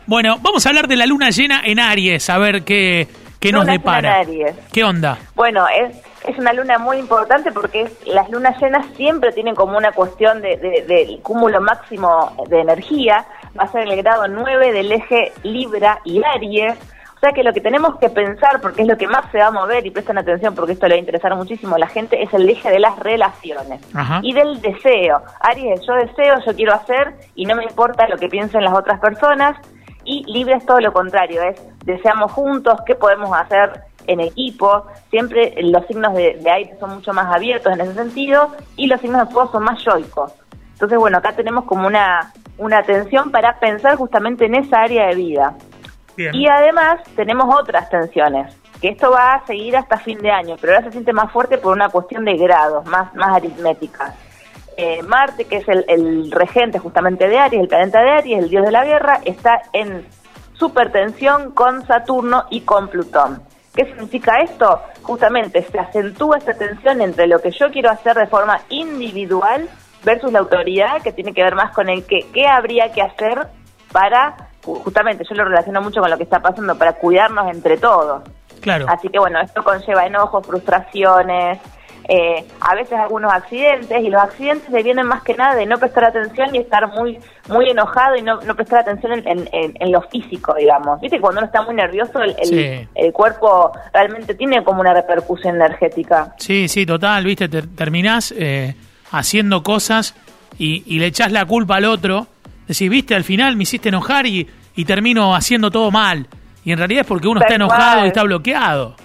bueno, 0.07 0.39
vamos 0.41 0.65
a 0.65 0.69
hablar 0.69 0.87
de 0.87 0.95
la 0.95 1.05
luna 1.05 1.29
llena 1.29 1.61
en 1.63 1.79
Aries, 1.79 2.29
a 2.31 2.39
ver 2.39 2.63
qué 2.63 3.07
¿Qué 3.39 3.53
nos 3.53 3.65
depara? 3.65 4.21
¿Qué 4.73 4.83
onda? 4.83 5.17
Bueno, 5.33 5.65
es, 5.69 5.95
es 6.27 6.37
una 6.37 6.51
luna 6.51 6.77
muy 6.77 6.97
importante 6.97 7.51
porque 7.51 7.89
las 8.05 8.29
lunas 8.29 8.59
llenas 8.61 8.85
siempre 8.97 9.31
tienen 9.31 9.55
como 9.55 9.77
una 9.77 9.93
cuestión 9.93 10.41
de, 10.41 10.57
del 10.57 11.21
cúmulo 11.21 11.61
máximo 11.61 12.35
de 12.49 12.59
energía. 12.59 13.25
Va 13.57 13.63
a 13.63 13.71
ser 13.71 13.87
el 13.87 13.95
grado 13.95 14.27
9 14.27 14.73
del 14.73 14.91
eje 14.91 15.31
Libra 15.43 15.99
y 16.03 16.21
Aries. 16.21 16.75
O 17.15 17.19
sea 17.19 17.31
que 17.31 17.43
lo 17.43 17.53
que 17.53 17.61
tenemos 17.61 17.97
que 17.97 18.09
pensar, 18.09 18.61
porque 18.61 18.81
es 18.81 18.87
lo 18.87 18.97
que 18.97 19.07
más 19.07 19.29
se 19.31 19.39
va 19.39 19.47
a 19.47 19.51
mover, 19.51 19.85
y 19.85 19.91
prestan 19.91 20.17
atención 20.17 20.55
porque 20.55 20.73
esto 20.73 20.87
le 20.87 20.95
va 20.95 20.97
a 20.97 20.99
interesar 20.99 21.35
muchísimo 21.35 21.75
a 21.75 21.79
la 21.79 21.87
gente, 21.87 22.21
es 22.21 22.33
el 22.33 22.49
eje 22.49 22.69
de 22.69 22.79
las 22.79 22.97
relaciones 22.99 23.81
y 24.21 24.33
del 24.33 24.61
deseo. 24.61 25.21
Aries, 25.41 25.81
yo 25.85 25.95
deseo, 25.95 26.39
yo 26.45 26.55
quiero 26.55 26.73
hacer 26.73 27.13
y 27.35 27.45
no 27.45 27.55
me 27.55 27.63
importa 27.65 28.07
lo 28.07 28.17
que 28.17 28.29
piensen 28.29 28.63
las 28.63 28.73
otras 28.73 29.01
personas 29.01 29.57
y 30.05 30.23
libre 30.31 30.55
es 30.55 30.65
todo 30.65 30.79
lo 30.79 30.93
contrario, 30.93 31.43
es 31.43 31.61
deseamos 31.89 32.31
juntos, 32.31 32.79
qué 32.85 32.95
podemos 32.95 33.35
hacer 33.35 33.83
en 34.07 34.19
equipo, 34.19 34.85
siempre 35.09 35.53
los 35.61 35.85
signos 35.85 36.13
de, 36.13 36.39
aire 36.49 36.75
son 36.79 36.95
mucho 36.95 37.13
más 37.13 37.33
abiertos 37.33 37.73
en 37.73 37.81
ese 37.81 37.93
sentido 37.93 38.51
y 38.75 38.87
los 38.87 38.99
signos 39.01 39.27
de 39.27 39.33
fuego 39.33 39.51
son 39.51 39.63
más 39.63 39.83
yoicos. 39.83 40.33
Entonces, 40.73 40.97
bueno, 40.97 41.17
acá 41.17 41.33
tenemos 41.33 41.65
como 41.65 41.85
una, 41.85 42.31
una 42.57 42.79
atención 42.79 43.31
para 43.31 43.59
pensar 43.59 43.97
justamente 43.97 44.45
en 44.45 44.55
esa 44.55 44.81
área 44.81 45.07
de 45.07 45.15
vida. 45.15 45.55
Y 46.33 46.47
además 46.49 47.01
tenemos 47.15 47.53
otras 47.55 47.89
tensiones, 47.89 48.53
que 48.81 48.89
esto 48.89 49.09
va 49.11 49.35
a 49.35 49.45
seguir 49.45 49.77
hasta 49.77 49.97
fin 49.97 50.17
de 50.19 50.29
año, 50.29 50.57
pero 50.59 50.73
ahora 50.73 50.85
se 50.85 50.91
siente 50.91 51.13
más 51.13 51.31
fuerte 51.31 51.57
por 51.57 51.73
una 51.73 51.87
cuestión 51.87 52.25
de 52.25 52.35
grados, 52.35 52.85
más, 52.87 53.13
más 53.15 53.37
aritmética. 53.37 54.13
Eh, 54.75 55.01
Marte, 55.03 55.45
que 55.45 55.57
es 55.57 55.65
el, 55.67 56.31
regente 56.31 56.79
justamente 56.79 57.27
de 57.27 57.37
Aries, 57.37 57.61
el 57.61 57.67
planeta 57.67 58.01
de 58.01 58.11
Aries, 58.11 58.39
el 58.39 58.49
dios 58.49 58.65
de 58.65 58.71
la 58.71 58.83
guerra, 58.83 59.19
está 59.23 59.61
en 59.71 60.05
supertensión 60.59 61.51
con 61.51 61.85
Saturno 61.87 62.43
y 62.49 62.61
con 62.61 62.89
Plutón. 62.89 63.41
¿Qué 63.73 63.85
significa 63.85 64.41
esto? 64.41 64.81
Justamente 65.03 65.63
se 65.63 65.79
acentúa 65.79 66.37
esta 66.37 66.53
tensión 66.53 67.01
entre 67.01 67.27
lo 67.27 67.39
que 67.39 67.51
yo 67.51 67.71
quiero 67.71 67.89
hacer 67.89 68.17
de 68.17 68.27
forma 68.27 68.59
individual 68.69 69.69
versus 70.03 70.31
la 70.31 70.39
autoridad, 70.39 71.01
que 71.01 71.13
tiene 71.13 71.33
que 71.33 71.43
ver 71.43 71.55
más 71.55 71.73
con 71.73 71.87
el 71.89 72.05
que, 72.05 72.27
qué 72.33 72.45
habría 72.47 72.91
que 72.91 73.01
hacer 73.01 73.47
para, 73.91 74.49
justamente 74.63 75.23
yo 75.29 75.35
lo 75.35 75.45
relaciono 75.45 75.81
mucho 75.81 76.01
con 76.01 76.09
lo 76.09 76.17
que 76.17 76.23
está 76.23 76.41
pasando, 76.41 76.77
para 76.77 76.93
cuidarnos 76.93 77.49
entre 77.53 77.77
todos. 77.77 78.23
Claro. 78.61 78.85
Así 78.89 79.07
que 79.07 79.19
bueno, 79.19 79.39
esto 79.39 79.63
conlleva 79.63 80.05
enojos, 80.05 80.45
frustraciones, 80.45 81.59
eh, 82.11 82.43
a 82.59 82.73
veces 82.73 82.93
algunos 82.93 83.31
accidentes 83.31 84.01
y 84.01 84.09
los 84.09 84.19
accidentes 84.19 84.67
se 84.71 84.81
vienen 84.81 85.05
más 85.05 85.21
que 85.21 85.35
nada 85.35 85.53
de 85.53 85.67
no 85.67 85.77
prestar 85.77 86.05
atención 86.05 86.55
y 86.55 86.57
estar 86.57 86.87
muy 86.87 87.19
muy 87.47 87.69
enojado 87.69 88.15
y 88.15 88.23
no, 88.23 88.39
prestar 88.55 88.79
atención 88.79 89.23
en, 89.25 89.91
lo 89.91 90.01
físico, 90.03 90.55
digamos. 90.55 90.99
Viste, 91.01 91.19
cuando 91.19 91.41
uno 91.41 91.45
está 91.45 91.61
muy 91.61 91.75
nervioso 91.75 92.19
el, 92.21 92.87
el, 92.95 93.13
cuerpo 93.13 93.71
realmente 93.93 94.33
tiene 94.33 94.63
como 94.63 94.81
una 94.81 94.93
repercusión 94.93 95.55
energética. 95.55 96.33
Sí, 96.37 96.67
sí, 96.67 96.85
total, 96.85 97.23
viste, 97.25 97.47
terminás 97.47 98.33
eh, 98.35 98.73
haciendo 99.11 99.61
cosas 99.61 100.15
y, 100.57 100.83
y 100.87 100.97
le 100.97 101.07
echás 101.07 101.31
la 101.31 101.45
culpa 101.45 101.75
al 101.75 101.85
otro. 101.85 102.25
Decís, 102.67 102.89
viste, 102.89 103.13
al 103.13 103.23
final 103.23 103.55
me 103.55 103.63
hiciste 103.63 103.89
enojar 103.89 104.25
y, 104.25 104.47
y 104.75 104.85
termino 104.85 105.35
haciendo 105.35 105.69
todo 105.69 105.91
mal. 105.91 106.25
Y 106.63 106.71
en 106.71 106.79
realidad 106.79 107.01
es 107.01 107.07
porque 107.07 107.27
uno 107.27 107.41
está 107.41 107.55
enojado 107.55 108.05
y 108.05 108.07
está 108.07 108.23
bloqueado. 108.23 108.95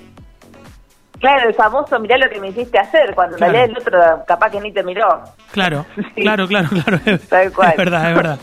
Claro, 1.25 1.49
el 1.49 1.55
famoso 1.55 1.99
mirá 2.01 2.19
lo 2.19 2.29
que 2.29 2.39
me 2.39 2.49
hiciste 2.49 2.79
hacer, 2.79 3.15
cuando 3.15 3.39
en 3.39 3.55
el 3.55 3.79
otro 3.79 3.99
capaz 4.29 4.51
que 4.51 4.61
ni 4.61 4.71
te 4.73 4.83
miró. 4.83 5.23
Claro, 5.53 5.87
claro, 6.17 6.47
claro, 6.47 6.69
claro. 6.69 7.01
Es, 7.07 7.31
verdad, 7.79 8.11
es 8.11 8.15
verdad. 8.15 8.39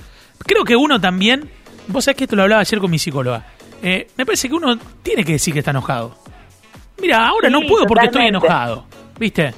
Creo 0.48 0.63
que 0.63 0.75
uno 0.75 1.00
también, 1.00 1.48
vos 1.89 2.06
sabés 2.06 2.18
que 2.18 2.24
esto 2.24 2.36
lo 2.36 2.42
hablaba 2.42 2.62
ayer 2.62 2.80
con 2.80 2.89
mi 2.89 2.98
psicóloga, 2.98 3.45
eh, 3.83 4.07
me 4.18 4.25
parece 4.25 4.50
que 4.50 4.56
uno 4.56 4.80
tiene 5.04 5.24
que 5.24 5.33
decir 5.33 5.54
que 5.54 5.60
está 5.60 5.69
enojado. 5.69 6.16
Mira, 7.00 7.28
ahora 7.28 7.51
no 7.51 7.62
puedo 7.68 7.86
porque 7.86 8.07
estoy 8.07 8.25
enojado, 8.25 8.86
¿viste? 9.19 9.54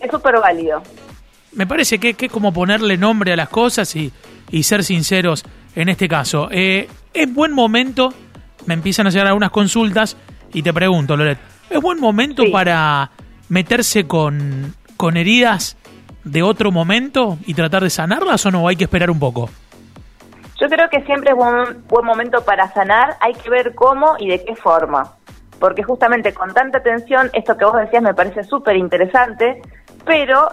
Es 0.00 0.10
súper 0.10 0.40
válido. 0.40 0.82
Me 1.52 1.66
parece 1.66 1.98
que, 1.98 2.14
que, 2.14 2.26
es 2.26 2.32
como 2.32 2.50
ponerle 2.50 2.96
nombre 2.96 3.34
a 3.34 3.36
las 3.36 3.50
cosas 3.50 3.94
y, 3.94 4.10
y 4.50 4.62
ser 4.62 4.84
sinceros 4.84 5.44
en 5.76 5.90
este 5.90 6.08
caso. 6.08 6.48
Eh, 6.50 6.88
es 7.12 7.34
buen 7.34 7.52
momento, 7.52 8.14
me 8.64 8.72
empiezan 8.72 9.06
a 9.06 9.10
llegar 9.10 9.26
algunas 9.26 9.50
consultas 9.50 10.16
y 10.54 10.62
te 10.62 10.72
pregunto, 10.72 11.14
Loret, 11.14 11.51
¿Es 11.72 11.80
buen 11.80 12.00
momento 12.00 12.44
para 12.52 13.10
meterse 13.48 14.06
con, 14.06 14.74
con 14.98 15.16
heridas 15.16 15.78
de 16.22 16.42
otro 16.42 16.70
momento 16.70 17.38
y 17.46 17.54
tratar 17.54 17.82
de 17.82 17.88
sanarlas 17.88 18.44
o 18.44 18.50
no? 18.50 18.68
¿Hay 18.68 18.76
que 18.76 18.84
esperar 18.84 19.10
un 19.10 19.18
poco? 19.18 19.48
Yo 20.60 20.68
creo 20.68 20.90
que 20.90 21.02
siempre 21.04 21.30
es 21.30 21.36
un 21.36 21.82
buen 21.88 22.04
momento 22.04 22.44
para 22.44 22.70
sanar, 22.74 23.16
hay 23.20 23.32
que 23.32 23.48
ver 23.48 23.74
cómo 23.74 24.16
y 24.18 24.28
de 24.28 24.44
qué 24.44 24.54
forma. 24.54 25.14
Porque 25.58 25.82
justamente 25.82 26.34
con 26.34 26.52
tanta 26.52 26.82
tensión, 26.82 27.30
esto 27.32 27.56
que 27.56 27.64
vos 27.64 27.76
decías 27.76 28.02
me 28.02 28.12
parece 28.12 28.44
súper 28.44 28.76
interesante, 28.76 29.62
pero 30.04 30.48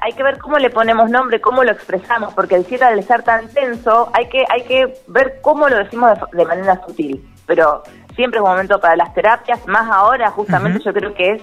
hay, 0.00 0.12
que 0.14 0.22
ver 0.24 0.38
cómo 0.38 0.58
le 0.58 0.70
ponemos 0.70 1.10
nombre, 1.10 1.40
cómo 1.40 1.62
lo 1.62 1.70
expresamos, 1.70 2.34
porque 2.34 2.56
el 2.56 2.64
cierre 2.64 2.86
al 2.86 2.98
estar 2.98 3.22
tan 3.22 3.48
tenso, 3.50 4.10
hay 4.14 4.28
que, 4.28 4.44
hay 4.48 4.64
que 4.64 4.94
ver 5.06 5.38
cómo 5.42 5.68
lo 5.68 5.76
decimos 5.76 6.18
de 6.32 6.44
manera 6.44 6.80
sutil. 6.84 7.24
Pero 7.46 7.82
siempre 8.14 8.38
es 8.38 8.44
un 8.44 8.50
momento 8.50 8.80
para 8.80 8.96
las 8.96 9.14
terapias, 9.14 9.66
más 9.66 9.90
ahora 9.90 10.30
justamente 10.30 10.80
yo 10.84 10.92
creo 10.92 11.14
que 11.14 11.32
es 11.32 11.42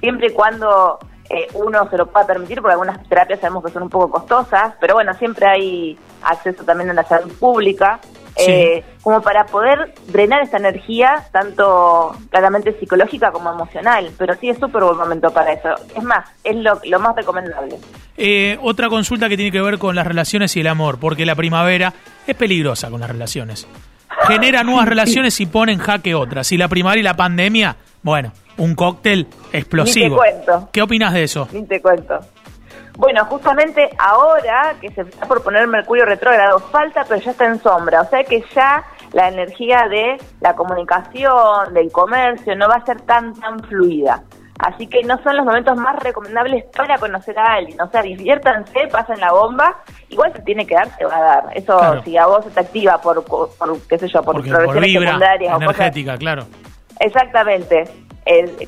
siempre 0.00 0.28
y 0.28 0.32
cuando 0.32 0.98
eh, 1.30 1.46
uno 1.54 1.88
se 1.90 1.98
lo 1.98 2.06
pueda 2.06 2.26
permitir, 2.26 2.60
porque 2.60 2.72
algunas 2.72 3.06
terapias 3.08 3.40
sabemos 3.40 3.64
que 3.64 3.70
son 3.70 3.82
un 3.82 3.90
poco 3.90 4.10
costosas, 4.10 4.74
pero 4.80 4.94
bueno, 4.94 5.12
siempre 5.14 5.46
hay 5.46 5.98
acceso 6.22 6.64
también 6.64 6.90
a 6.90 6.94
la 6.94 7.04
salud 7.04 7.32
pública, 7.38 8.00
eh, 8.36 8.84
como 9.02 9.20
para 9.20 9.46
poder 9.46 9.94
drenar 10.06 10.42
esta 10.42 10.58
energía, 10.58 11.24
tanto 11.32 12.14
claramente 12.30 12.72
psicológica 12.78 13.32
como 13.32 13.50
emocional, 13.50 14.10
pero 14.16 14.34
sí 14.36 14.48
es 14.48 14.58
súper 14.58 14.84
buen 14.84 14.96
momento 14.96 15.30
para 15.30 15.52
eso. 15.52 15.70
Es 15.94 16.02
más, 16.04 16.24
es 16.44 16.56
lo, 16.56 16.80
lo 16.84 17.00
más 17.00 17.16
recomendable. 17.16 17.78
Eh, 18.16 18.56
otra 18.62 18.88
consulta 18.88 19.28
que 19.28 19.36
tiene 19.36 19.50
que 19.50 19.60
ver 19.60 19.78
con 19.78 19.96
las 19.96 20.06
relaciones 20.06 20.56
y 20.56 20.60
el 20.60 20.68
amor, 20.68 20.98
porque 21.00 21.26
la 21.26 21.34
primavera 21.34 21.92
es 22.26 22.36
peligrosa 22.36 22.90
con 22.90 23.00
las 23.00 23.10
relaciones 23.10 23.66
genera 24.28 24.62
nuevas 24.62 24.86
relaciones 24.86 25.40
y 25.40 25.46
pone 25.46 25.72
en 25.72 25.78
jaque 25.78 26.14
otras. 26.14 26.52
Y 26.52 26.56
la 26.56 26.68
primaria 26.68 27.00
y 27.00 27.04
la 27.04 27.14
pandemia, 27.14 27.76
bueno, 28.02 28.32
un 28.58 28.74
cóctel 28.74 29.26
explosivo. 29.52 30.06
Ni 30.06 30.10
te 30.10 30.16
cuento. 30.16 30.68
¿Qué 30.72 30.82
opinas 30.82 31.12
de 31.12 31.22
eso? 31.24 31.48
Ni 31.52 31.64
te 31.64 31.80
cuento. 31.80 32.20
Bueno, 32.96 33.24
justamente 33.26 33.88
ahora 33.98 34.74
que 34.80 34.90
se 34.90 35.02
está 35.02 35.26
por 35.26 35.42
poner 35.42 35.68
Mercurio 35.68 36.04
retrógrado, 36.04 36.58
falta, 36.58 37.04
pero 37.08 37.20
ya 37.20 37.30
está 37.30 37.46
en 37.46 37.62
sombra. 37.62 38.00
O 38.00 38.08
sea 38.10 38.24
que 38.24 38.44
ya 38.54 38.84
la 39.12 39.28
energía 39.28 39.86
de 39.88 40.18
la 40.40 40.54
comunicación, 40.54 41.72
del 41.74 41.92
comercio, 41.92 42.56
no 42.56 42.68
va 42.68 42.74
a 42.74 42.84
ser 42.84 43.00
tan, 43.02 43.34
tan 43.34 43.60
fluida. 43.60 44.24
Así 44.58 44.88
que 44.88 45.02
no 45.04 45.22
son 45.22 45.36
los 45.36 45.46
momentos 45.46 45.76
más 45.76 45.96
recomendables 46.02 46.64
para 46.76 46.98
conocer 46.98 47.38
a 47.38 47.54
alguien. 47.54 47.80
O 47.80 47.88
sea, 47.90 48.02
diviértanse, 48.02 48.88
pasen 48.90 49.20
la 49.20 49.32
bomba. 49.32 49.76
Igual 50.08 50.32
se 50.32 50.42
tiene 50.42 50.66
que 50.66 50.74
dar, 50.74 50.88
se 50.96 51.04
va 51.04 51.16
a 51.16 51.20
dar. 51.20 51.44
Eso, 51.54 52.02
si 52.04 52.16
a 52.16 52.26
vos 52.26 52.44
se 52.44 52.50
te 52.50 52.60
activa 52.60 53.00
por, 53.00 53.24
por, 53.24 53.50
qué 53.88 53.98
sé 53.98 54.08
yo, 54.08 54.22
por 54.22 54.36
Porque, 54.36 54.50
progresiones 54.50 54.92
secundarias 54.92 55.56
energética, 55.56 56.16
claro. 56.16 56.46
Exactamente. 56.98 57.84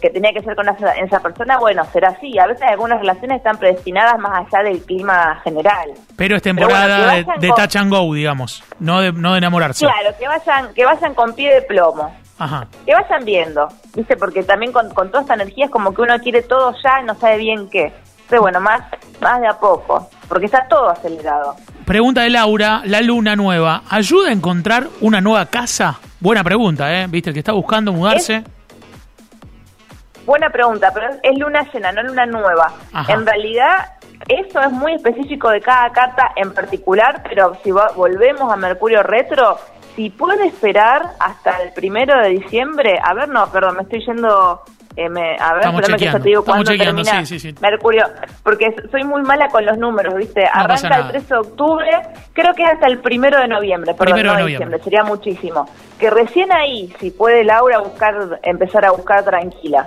que 0.00 0.11
tenía 0.11 0.32
que 0.32 0.42
ser 0.42 0.54
con 0.54 0.68
esa, 0.68 1.20
persona, 1.20 1.59
bueno, 1.59 1.85
será 1.92 2.11
así. 2.11 2.38
A 2.38 2.47
veces 2.47 2.62
algunas 2.68 3.00
relaciones 3.00 3.38
están 3.38 3.59
predestinadas 3.59 4.16
más 4.20 4.47
allá 4.47 4.62
del 4.62 4.80
clima 4.85 5.40
general. 5.42 5.90
Pero 6.16 6.37
es 6.37 6.42
temporada 6.42 7.16
de, 7.16 7.26
de 7.40 7.49
touch 7.49 7.75
and 7.75 7.92
go, 7.92 8.14
digamos, 8.14 8.62
no 8.78 9.00
de, 9.00 9.12
no 9.12 9.32
de 9.32 9.38
enamorarse. 9.38 9.85
Claro, 9.85 10.16
que 10.16 10.28
vayan, 10.28 10.73
que 10.73 10.85
vayan 10.85 11.14
con 11.14 11.35
pie 11.35 11.52
de 11.52 11.62
plomo. 11.62 12.14
Que 12.87 12.94
vayan 12.94 13.25
viendo, 13.25 13.68
¿viste? 13.94 14.16
Porque 14.16 14.42
también 14.42 14.73
con, 14.73 14.90
toda 14.94 15.20
esta 15.20 15.35
energía 15.35 15.66
es 15.66 15.70
como 15.70 15.92
que 15.92 16.00
uno 16.00 16.18
quiere 16.20 16.42
todo 16.42 16.75
ya 16.82 17.00
y 17.02 17.04
no 17.04 17.14
sabe 17.14 17.37
bien 17.37 17.68
qué. 17.68 17.92
Pero 18.30 18.42
bueno, 18.42 18.61
más, 18.61 18.82
más 19.20 19.40
de 19.40 19.49
a 19.49 19.59
poco, 19.59 20.09
porque 20.26 20.47
está 20.47 20.66
todo 20.66 20.88
acelerado. 20.88 21.56
Pregunta 21.85 22.23
de 22.23 22.30
Laura, 22.30 22.80
la 22.85 23.02
luna 23.02 23.37
nueva, 23.37 23.82
¿ayuda 23.90 24.30
a 24.30 24.32
encontrar 24.32 24.87
una 25.00 25.20
nueva 25.20 25.47
casa? 25.47 25.99
Buena 26.18 26.42
pregunta, 26.42 26.90
¿eh? 26.94 27.06
¿Viste? 27.09 27.30
El 27.30 27.35
que 27.35 27.40
está 27.40 27.52
buscando 27.52 27.92
mudarse. 27.92 28.42
Buena 30.25 30.49
pregunta, 30.49 30.90
pero 30.94 31.09
es 31.23 31.38
luna 31.38 31.68
llena, 31.73 31.92
no 31.92 32.02
luna 32.04 32.25
nueva. 32.25 32.73
Ajá. 32.92 33.12
En 33.12 33.26
realidad, 33.26 33.87
eso 34.28 34.61
es 34.61 34.70
muy 34.70 34.94
específico 34.94 35.50
de 35.50 35.61
cada 35.61 35.90
carta 35.90 36.32
en 36.37 36.54
particular, 36.54 37.23
pero 37.28 37.59
si 37.62 37.70
volvemos 37.70 38.50
a 38.52 38.56
Mercurio 38.56 39.02
retro, 39.02 39.59
si 39.97 40.11
puede 40.11 40.47
esperar 40.47 41.02
hasta 41.18 41.62
el 41.62 41.73
primero 41.73 42.18
de 42.20 42.30
diciembre, 42.30 42.99
a 43.02 43.14
ver, 43.14 43.28
no, 43.28 43.50
perdón, 43.50 43.76
me 43.76 43.82
estoy 43.82 44.04
yendo, 44.04 44.62
eh, 44.97 45.09
me- 45.09 45.37
a 45.38 45.54
ver, 45.54 45.64
espérame 45.66 45.75
que 45.76 45.80
ya 45.82 45.97
chequeando, 45.97 46.18
te 46.23 46.28
digo 46.28 46.44
cuándo 46.44 46.64
termina 46.76 47.04
sí, 47.25 47.26
sí, 47.26 47.38
sí. 47.40 47.54
Mercurio, 47.61 48.04
porque 48.42 48.75
soy 48.90 49.04
muy 49.04 49.23
mala 49.23 49.49
con 49.49 49.64
los 49.66 49.76
números, 49.78 50.14
¿viste? 50.14 50.44
Arranca 50.47 50.75
el 50.87 50.88
nada. 50.90 51.09
13 51.11 51.26
de 51.35 51.40
octubre, 51.40 51.90
creo 52.32 52.54
que 52.54 52.62
es 52.64 52.70
hasta 52.70 52.87
el 52.87 52.99
primero 52.99 53.38
de 53.40 53.49
noviembre, 53.49 53.92
perdón, 53.94 54.14
Primero 54.14 54.30
de 54.32 54.37
no 54.37 54.42
noviembre. 54.42 54.66
diciembre, 54.78 54.85
sería 54.85 55.04
muchísimo. 55.04 55.68
Que 55.99 56.11
recién 56.11 56.52
ahí, 56.52 56.92
si 57.00 57.11
puede 57.11 57.44
Laura 57.44 57.78
buscar, 57.80 58.40
empezar 58.42 58.85
a 58.85 58.90
buscar 58.92 59.25
tranquila. 59.25 59.87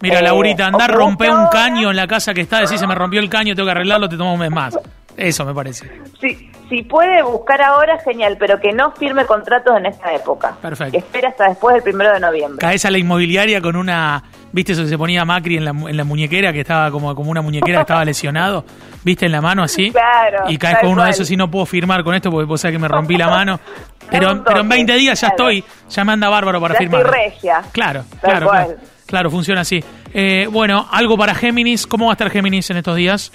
Mira, 0.00 0.18
Eh, 0.18 0.22
Laurita, 0.22 0.66
andá, 0.66 0.84
o 0.84 0.88
que 0.88 0.92
rompe 0.94 1.28
busque 1.28 1.40
un 1.42 1.48
caño 1.48 1.90
en 1.90 1.96
la 1.96 2.08
casa 2.08 2.34
que 2.34 2.40
está, 2.40 2.60
decís 2.60 2.80
se 2.80 2.86
me 2.88 2.94
rompió 2.96 3.20
el 3.20 3.30
caño, 3.30 3.54
tengo 3.54 3.66
que 3.66 3.70
arreglarlo, 3.70 4.08
te 4.08 4.16
toma 4.16 4.32
un 4.32 4.40
mes 4.40 4.50
más. 4.50 4.76
Eso 5.16 5.44
me 5.44 5.52
parece. 5.54 5.90
Si, 6.20 6.50
si 6.68 6.82
puede 6.82 7.22
buscar 7.22 7.60
ahora, 7.62 7.98
genial, 7.98 8.36
pero 8.38 8.58
que 8.60 8.72
no 8.72 8.92
firme 8.92 9.24
contratos 9.26 9.76
en 9.76 9.86
esta 9.86 10.12
época. 10.14 10.56
Perfecto. 10.60 10.96
Espera 10.96 11.28
hasta 11.28 11.48
después 11.48 11.74
del 11.74 11.82
primero 11.82 12.12
de 12.12 12.20
noviembre. 12.20 12.58
Caes 12.58 12.84
a 12.84 12.90
la 12.90 12.98
inmobiliaria 12.98 13.60
con 13.60 13.76
una. 13.76 14.22
¿Viste 14.52 14.72
eso 14.72 14.82
que 14.82 14.88
se 14.88 14.98
ponía 14.98 15.24
Macri 15.24 15.56
en 15.56 15.64
la, 15.64 15.70
en 15.70 15.96
la 15.96 16.04
muñequera, 16.04 16.52
que 16.52 16.60
estaba 16.60 16.90
como, 16.90 17.14
como 17.14 17.30
una 17.30 17.40
muñequera 17.42 17.78
que 17.78 17.82
estaba 17.82 18.04
lesionado? 18.04 18.64
¿Viste 19.04 19.26
en 19.26 19.32
la 19.32 19.40
mano 19.40 19.62
así? 19.62 19.90
Claro, 19.90 20.44
Y 20.48 20.58
caes 20.58 20.78
con 20.80 20.90
uno 20.90 21.04
de 21.04 21.10
esos 21.10 21.30
y 21.30 21.36
no 21.36 21.50
puedo 21.50 21.64
firmar 21.66 22.04
con 22.04 22.14
esto 22.14 22.30
porque 22.30 22.46
vos 22.46 22.60
sabés 22.60 22.74
que 22.76 22.78
me 22.82 22.88
rompí 22.88 23.16
la 23.16 23.28
mano. 23.28 23.60
Pero, 24.10 24.42
pero 24.44 24.60
en 24.60 24.66
toque, 24.66 24.74
20 24.74 24.92
días 24.96 25.18
ya 25.20 25.28
claro. 25.30 25.50
estoy, 25.50 25.64
ya 25.88 26.04
me 26.04 26.12
anda 26.12 26.28
bárbaro 26.28 26.60
para 26.60 26.74
Ya 26.74 26.80
firmar. 26.80 27.00
estoy 27.06 27.14
regia. 27.18 27.62
Claro, 27.72 28.04
claro, 28.20 28.50
claro. 28.50 28.74
Claro, 29.06 29.30
funciona 29.30 29.62
así. 29.62 29.82
Eh, 30.12 30.48
bueno, 30.50 30.86
algo 30.90 31.16
para 31.16 31.34
Géminis. 31.34 31.86
¿Cómo 31.86 32.06
va 32.06 32.12
a 32.12 32.14
estar 32.14 32.28
Géminis 32.28 32.68
en 32.70 32.76
estos 32.78 32.96
días? 32.96 33.32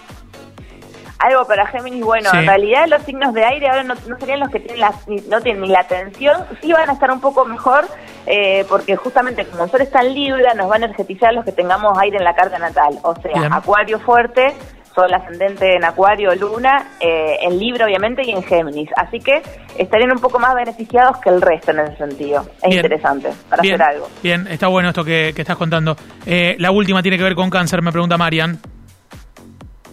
Algo 1.28 1.46
para 1.46 1.66
Géminis, 1.68 2.04
bueno, 2.04 2.30
Sí. 2.32 2.38
en 2.38 2.46
realidad 2.48 2.86
los 2.88 3.02
signos 3.04 3.34
de 3.34 3.44
aire 3.44 3.68
ahora 3.68 3.84
no, 3.84 3.96
no 4.08 4.18
serían 4.20 4.40
los 4.40 4.50
que 4.50 4.60
tienen 4.60 4.80
la, 4.80 4.94
no 5.30 5.42
tienen 5.42 5.62
ni 5.62 5.70
la 5.70 5.84
tensión, 5.84 6.38
sí 6.62 6.72
van 6.72 6.90
a 6.90 6.94
estar 6.94 7.12
un 7.12 7.20
poco 7.20 7.44
mejor, 7.46 7.86
eh, 8.26 8.66
porque 8.70 8.96
justamente 8.96 9.46
como 9.46 9.66
el 9.66 9.70
Sol 9.72 9.82
está 9.82 10.02
en 10.02 10.14
Libra, 10.14 10.54
nos 10.54 10.70
va 10.70 10.76
a 10.76 10.78
energetizar 10.78 11.34
los 11.34 11.44
que 11.44 11.52
tengamos 11.52 11.98
aire 12.00 12.18
en 12.18 12.24
la 12.24 12.34
carta 12.34 12.58
natal. 12.60 12.98
O 13.04 13.14
sea, 13.16 13.32
Bien. 13.42 13.52
Acuario 13.54 14.00
fuerte, 14.00 14.54
Sol 14.96 15.14
ascendente 15.14 15.76
en 15.76 15.84
Acuario, 15.86 16.34
Luna, 16.36 16.88
eh, 17.00 17.38
en 17.42 17.60
Libra 17.60 17.86
obviamente 17.86 18.24
y 18.26 18.32
en 18.32 18.42
Géminis. 18.42 18.90
Así 18.96 19.20
que 19.20 19.42
estarían 19.78 20.12
un 20.12 20.20
poco 20.20 20.40
más 20.40 20.56
beneficiados 20.56 21.18
que 21.18 21.30
el 21.30 21.40
resto 21.42 21.70
en 21.72 21.80
ese 21.82 21.98
sentido. 21.98 22.42
Es 22.64 22.70
Bien. 22.70 22.78
interesante 22.78 23.30
para 23.50 23.62
bien, 23.62 23.76
hacer 23.76 23.94
algo. 23.96 24.08
Bien, 24.24 24.48
está 24.48 24.68
bueno 24.68 24.90
esto 24.90 25.04
que, 25.04 25.34
que 25.36 25.42
estás 25.44 25.56
contando. 25.58 25.96
Eh, 26.26 26.56
la 26.58 26.72
última 26.72 27.02
tiene 27.04 27.18
que 27.18 27.24
ver 27.24 27.36
con 27.36 27.50
cáncer, 27.52 27.82
me 27.84 27.92
pregunta 27.92 28.18
Marian. 28.18 28.60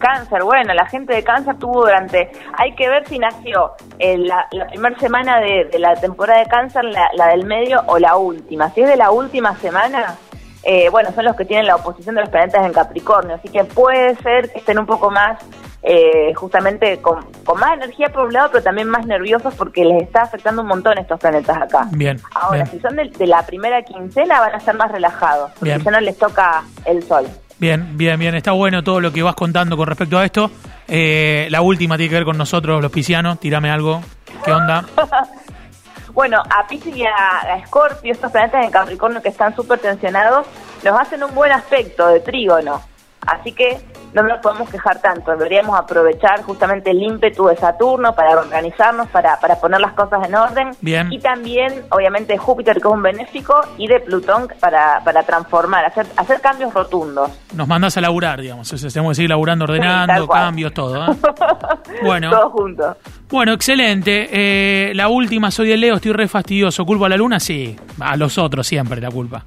Cáncer, 0.04 0.42
bueno, 0.42 0.74
la 0.74 0.84
gente 0.84 1.14
de 1.14 1.22
cáncer 1.24 1.56
tuvo 1.58 1.80
durante, 1.86 2.30
hay 2.58 2.74
que 2.74 2.90
ver 2.90 3.08
si 3.08 3.18
nació 3.18 3.72
en 3.98 4.28
la, 4.28 4.46
la 4.50 4.66
primera 4.66 4.98
semana 4.98 5.40
de, 5.40 5.64
de 5.64 5.78
la 5.78 5.94
temporada 5.94 6.40
de 6.40 6.46
cáncer, 6.46 6.84
la, 6.84 7.08
la 7.14 7.28
del 7.28 7.46
medio 7.46 7.82
o 7.86 7.98
la 7.98 8.16
última. 8.16 8.68
Si 8.74 8.82
es 8.82 8.88
de 8.88 8.96
la 8.96 9.10
última 9.10 9.56
semana, 9.56 10.16
eh, 10.62 10.90
bueno, 10.90 11.10
son 11.14 11.24
los 11.24 11.34
que 11.36 11.46
tienen 11.46 11.66
la 11.66 11.76
oposición 11.76 12.16
de 12.16 12.20
los 12.20 12.28
planetas 12.30 12.66
en 12.66 12.72
Capricornio, 12.74 13.36
así 13.36 13.48
que 13.48 13.64
puede 13.64 14.14
ser 14.16 14.50
que 14.52 14.58
estén 14.58 14.78
un 14.78 14.84
poco 14.84 15.10
más, 15.10 15.38
eh, 15.82 16.32
justamente 16.34 17.00
con, 17.00 17.24
con 17.44 17.58
más 17.60 17.72
energía 17.74 18.08
por 18.10 18.26
un 18.26 18.32
lado, 18.34 18.48
pero 18.52 18.62
también 18.62 18.88
más 18.88 19.06
nerviosos 19.06 19.54
porque 19.54 19.84
les 19.86 20.02
está 20.02 20.22
afectando 20.22 20.60
un 20.62 20.68
montón 20.68 20.98
estos 20.98 21.18
planetas 21.18 21.56
acá. 21.62 21.86
Bien, 21.92 22.20
Ahora, 22.34 22.64
bien. 22.64 22.66
si 22.70 22.80
son 22.80 22.96
de, 22.96 23.04
de 23.08 23.26
la 23.26 23.42
primera 23.44 23.80
quincena, 23.82 24.40
van 24.40 24.54
a 24.54 24.58
estar 24.58 24.74
más 24.74 24.92
relajados, 24.92 25.50
porque 25.52 25.64
Bien. 25.74 25.82
ya 25.82 25.90
no 25.90 26.00
les 26.00 26.18
toca 26.18 26.62
el 26.84 27.02
sol. 27.02 27.26
Bien, 27.58 27.96
bien, 27.96 28.18
bien. 28.18 28.34
Está 28.34 28.52
bueno 28.52 28.82
todo 28.82 29.00
lo 29.00 29.12
que 29.12 29.22
vas 29.22 29.34
contando 29.34 29.76
con 29.76 29.86
respecto 29.86 30.18
a 30.18 30.24
esto. 30.24 30.50
Eh, 30.88 31.46
la 31.50 31.62
última 31.62 31.96
tiene 31.96 32.10
que 32.10 32.16
ver 32.16 32.24
con 32.24 32.36
nosotros, 32.36 32.82
los 32.82 32.90
piscianos. 32.90 33.38
Tírame 33.40 33.70
algo. 33.70 34.02
¿Qué 34.44 34.52
onda? 34.52 34.84
Bueno, 36.14 36.40
a 36.48 36.64
Pisces 36.68 36.96
y 36.96 37.04
a, 37.04 37.10
a 37.40 37.66
Scorpio, 37.66 38.12
estos 38.12 38.30
planetas 38.30 38.64
en 38.64 38.70
Capricornio 38.70 39.20
que 39.20 39.30
están 39.30 39.52
súper 39.56 39.80
tensionados, 39.80 40.46
nos 40.84 41.00
hacen 41.00 41.24
un 41.24 41.34
buen 41.34 41.50
aspecto 41.50 42.06
de 42.06 42.20
trígono. 42.20 42.80
Así 43.26 43.50
que 43.50 43.80
no 44.14 44.22
nos 44.22 44.40
podemos 44.40 44.70
quejar 44.70 45.00
tanto. 45.00 45.32
Deberíamos 45.32 45.78
aprovechar 45.78 46.42
justamente 46.42 46.92
el 46.92 47.02
ímpetu 47.02 47.46
de 47.48 47.56
Saturno 47.56 48.14
para 48.14 48.38
organizarnos, 48.38 49.08
para, 49.08 49.38
para 49.40 49.56
poner 49.56 49.80
las 49.80 49.92
cosas 49.92 50.26
en 50.26 50.34
orden. 50.34 50.70
Bien. 50.80 51.12
Y 51.12 51.18
también, 51.18 51.82
obviamente, 51.90 52.38
Júpiter, 52.38 52.80
que 52.80 52.88
es 52.88 52.94
un 52.94 53.02
benéfico, 53.02 53.60
y 53.76 53.88
de 53.88 54.00
Plutón 54.00 54.48
para, 54.60 55.00
para 55.04 55.24
transformar, 55.24 55.84
hacer, 55.84 56.06
hacer 56.16 56.40
cambios 56.40 56.72
rotundos. 56.72 57.30
Nos 57.54 57.66
mandás 57.66 57.96
a 57.96 58.00
laburar, 58.00 58.40
digamos. 58.40 58.72
O 58.72 58.78
sea, 58.78 58.88
tenemos 58.88 59.10
que 59.10 59.16
seguir 59.16 59.30
laburando, 59.30 59.64
ordenando, 59.64 60.28
cambios, 60.28 60.72
todo. 60.72 61.12
¿eh? 61.12 61.16
Bueno. 62.02 62.30
Todos 62.30 62.52
juntos. 62.52 62.96
Bueno, 63.30 63.52
excelente. 63.52 64.28
Eh, 64.30 64.92
la 64.94 65.08
última, 65.08 65.50
soy 65.50 65.68
de 65.68 65.76
Leo, 65.76 65.96
estoy 65.96 66.12
re 66.12 66.28
fastidioso. 66.28 66.84
¿Culpo 66.84 67.04
a 67.04 67.08
la 67.08 67.16
luna? 67.16 67.40
Sí. 67.40 67.76
A 68.00 68.16
los 68.16 68.38
otros 68.38 68.66
siempre 68.66 69.00
la 69.00 69.10
culpa. 69.10 69.44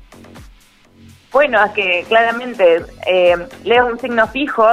Bueno, 1.38 1.64
es 1.64 1.72
que 1.74 2.04
claramente 2.08 2.84
eh, 3.06 3.36
Leo 3.64 3.86
es 3.86 3.94
un 3.94 4.00
signo 4.00 4.26
fijo, 4.28 4.66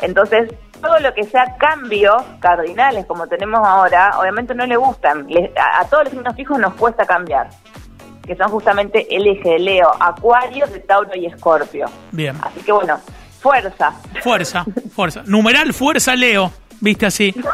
entonces 0.00 0.52
todo 0.82 0.98
lo 0.98 1.14
que 1.14 1.22
sea 1.22 1.56
cambios 1.58 2.16
cardinales 2.40 3.06
como 3.06 3.28
tenemos 3.28 3.60
ahora, 3.64 4.18
obviamente 4.18 4.52
no 4.52 4.66
le 4.66 4.76
gustan. 4.76 5.26
Le- 5.28 5.52
a, 5.56 5.78
a 5.80 5.84
todos 5.88 6.04
los 6.04 6.12
signos 6.14 6.34
fijos 6.34 6.58
nos 6.58 6.74
cuesta 6.74 7.06
cambiar, 7.06 7.48
que 8.26 8.34
son 8.34 8.48
justamente 8.50 9.06
el 9.14 9.28
eje 9.28 9.48
de 9.50 9.58
Leo, 9.60 9.92
Acuario, 10.00 10.66
de 10.66 10.80
Tauro 10.80 11.14
y 11.14 11.26
Escorpio. 11.26 11.86
Bien. 12.10 12.36
Así 12.42 12.60
que 12.62 12.72
bueno, 12.72 12.98
fuerza. 13.40 13.92
Fuerza, 14.20 14.64
fuerza. 14.92 15.22
Numeral 15.24 15.72
fuerza 15.72 16.16
Leo. 16.16 16.50
¿Viste 16.80 17.06
así? 17.06 17.34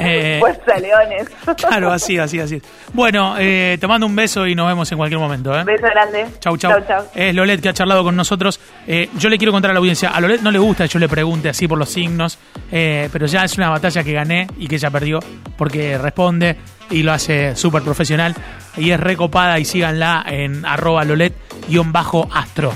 Eh, 0.00 0.38
fuerza, 0.40 0.78
leones. 0.78 1.28
claro, 1.58 1.92
así, 1.92 2.18
así, 2.18 2.40
así. 2.40 2.60
Bueno, 2.94 3.34
eh, 3.38 3.76
te 3.78 3.86
mando 3.86 4.06
un 4.06 4.16
beso 4.16 4.46
y 4.46 4.54
nos 4.54 4.66
vemos 4.66 4.90
en 4.90 4.96
cualquier 4.96 5.20
momento. 5.20 5.54
¿eh? 5.54 5.62
Beso 5.62 5.84
grande. 5.84 6.26
Chau, 6.40 6.56
chau. 6.56 6.72
Chau, 6.72 6.86
chau. 6.86 7.04
Es 7.14 7.34
Lolet 7.34 7.60
que 7.60 7.68
ha 7.68 7.74
charlado 7.74 8.02
con 8.02 8.16
nosotros. 8.16 8.58
Eh, 8.86 9.10
yo 9.18 9.28
le 9.28 9.36
quiero 9.36 9.52
contar 9.52 9.72
a 9.72 9.74
la 9.74 9.80
audiencia, 9.80 10.08
a 10.08 10.20
Lolet 10.22 10.40
no 10.40 10.50
le 10.50 10.58
gusta 10.58 10.84
que 10.84 10.88
yo 10.88 10.98
le 10.98 11.08
pregunte 11.08 11.50
así 11.50 11.68
por 11.68 11.76
los 11.78 11.90
signos, 11.90 12.38
pero 12.70 13.26
ya 13.26 13.44
es 13.44 13.58
una 13.58 13.68
batalla 13.68 14.02
que 14.02 14.12
gané 14.14 14.46
y 14.58 14.66
que 14.66 14.76
ella 14.76 14.90
perdió 14.90 15.20
porque 15.58 15.98
responde 15.98 16.56
y 16.90 17.02
lo 17.02 17.12
hace 17.12 17.54
súper 17.54 17.82
profesional. 17.82 18.34
Y 18.78 18.90
es 18.90 18.98
recopada 18.98 19.58
y 19.58 19.66
síganla 19.66 20.24
en 20.26 20.64
arroba 20.64 21.04
Lolet-astro. 21.04 22.72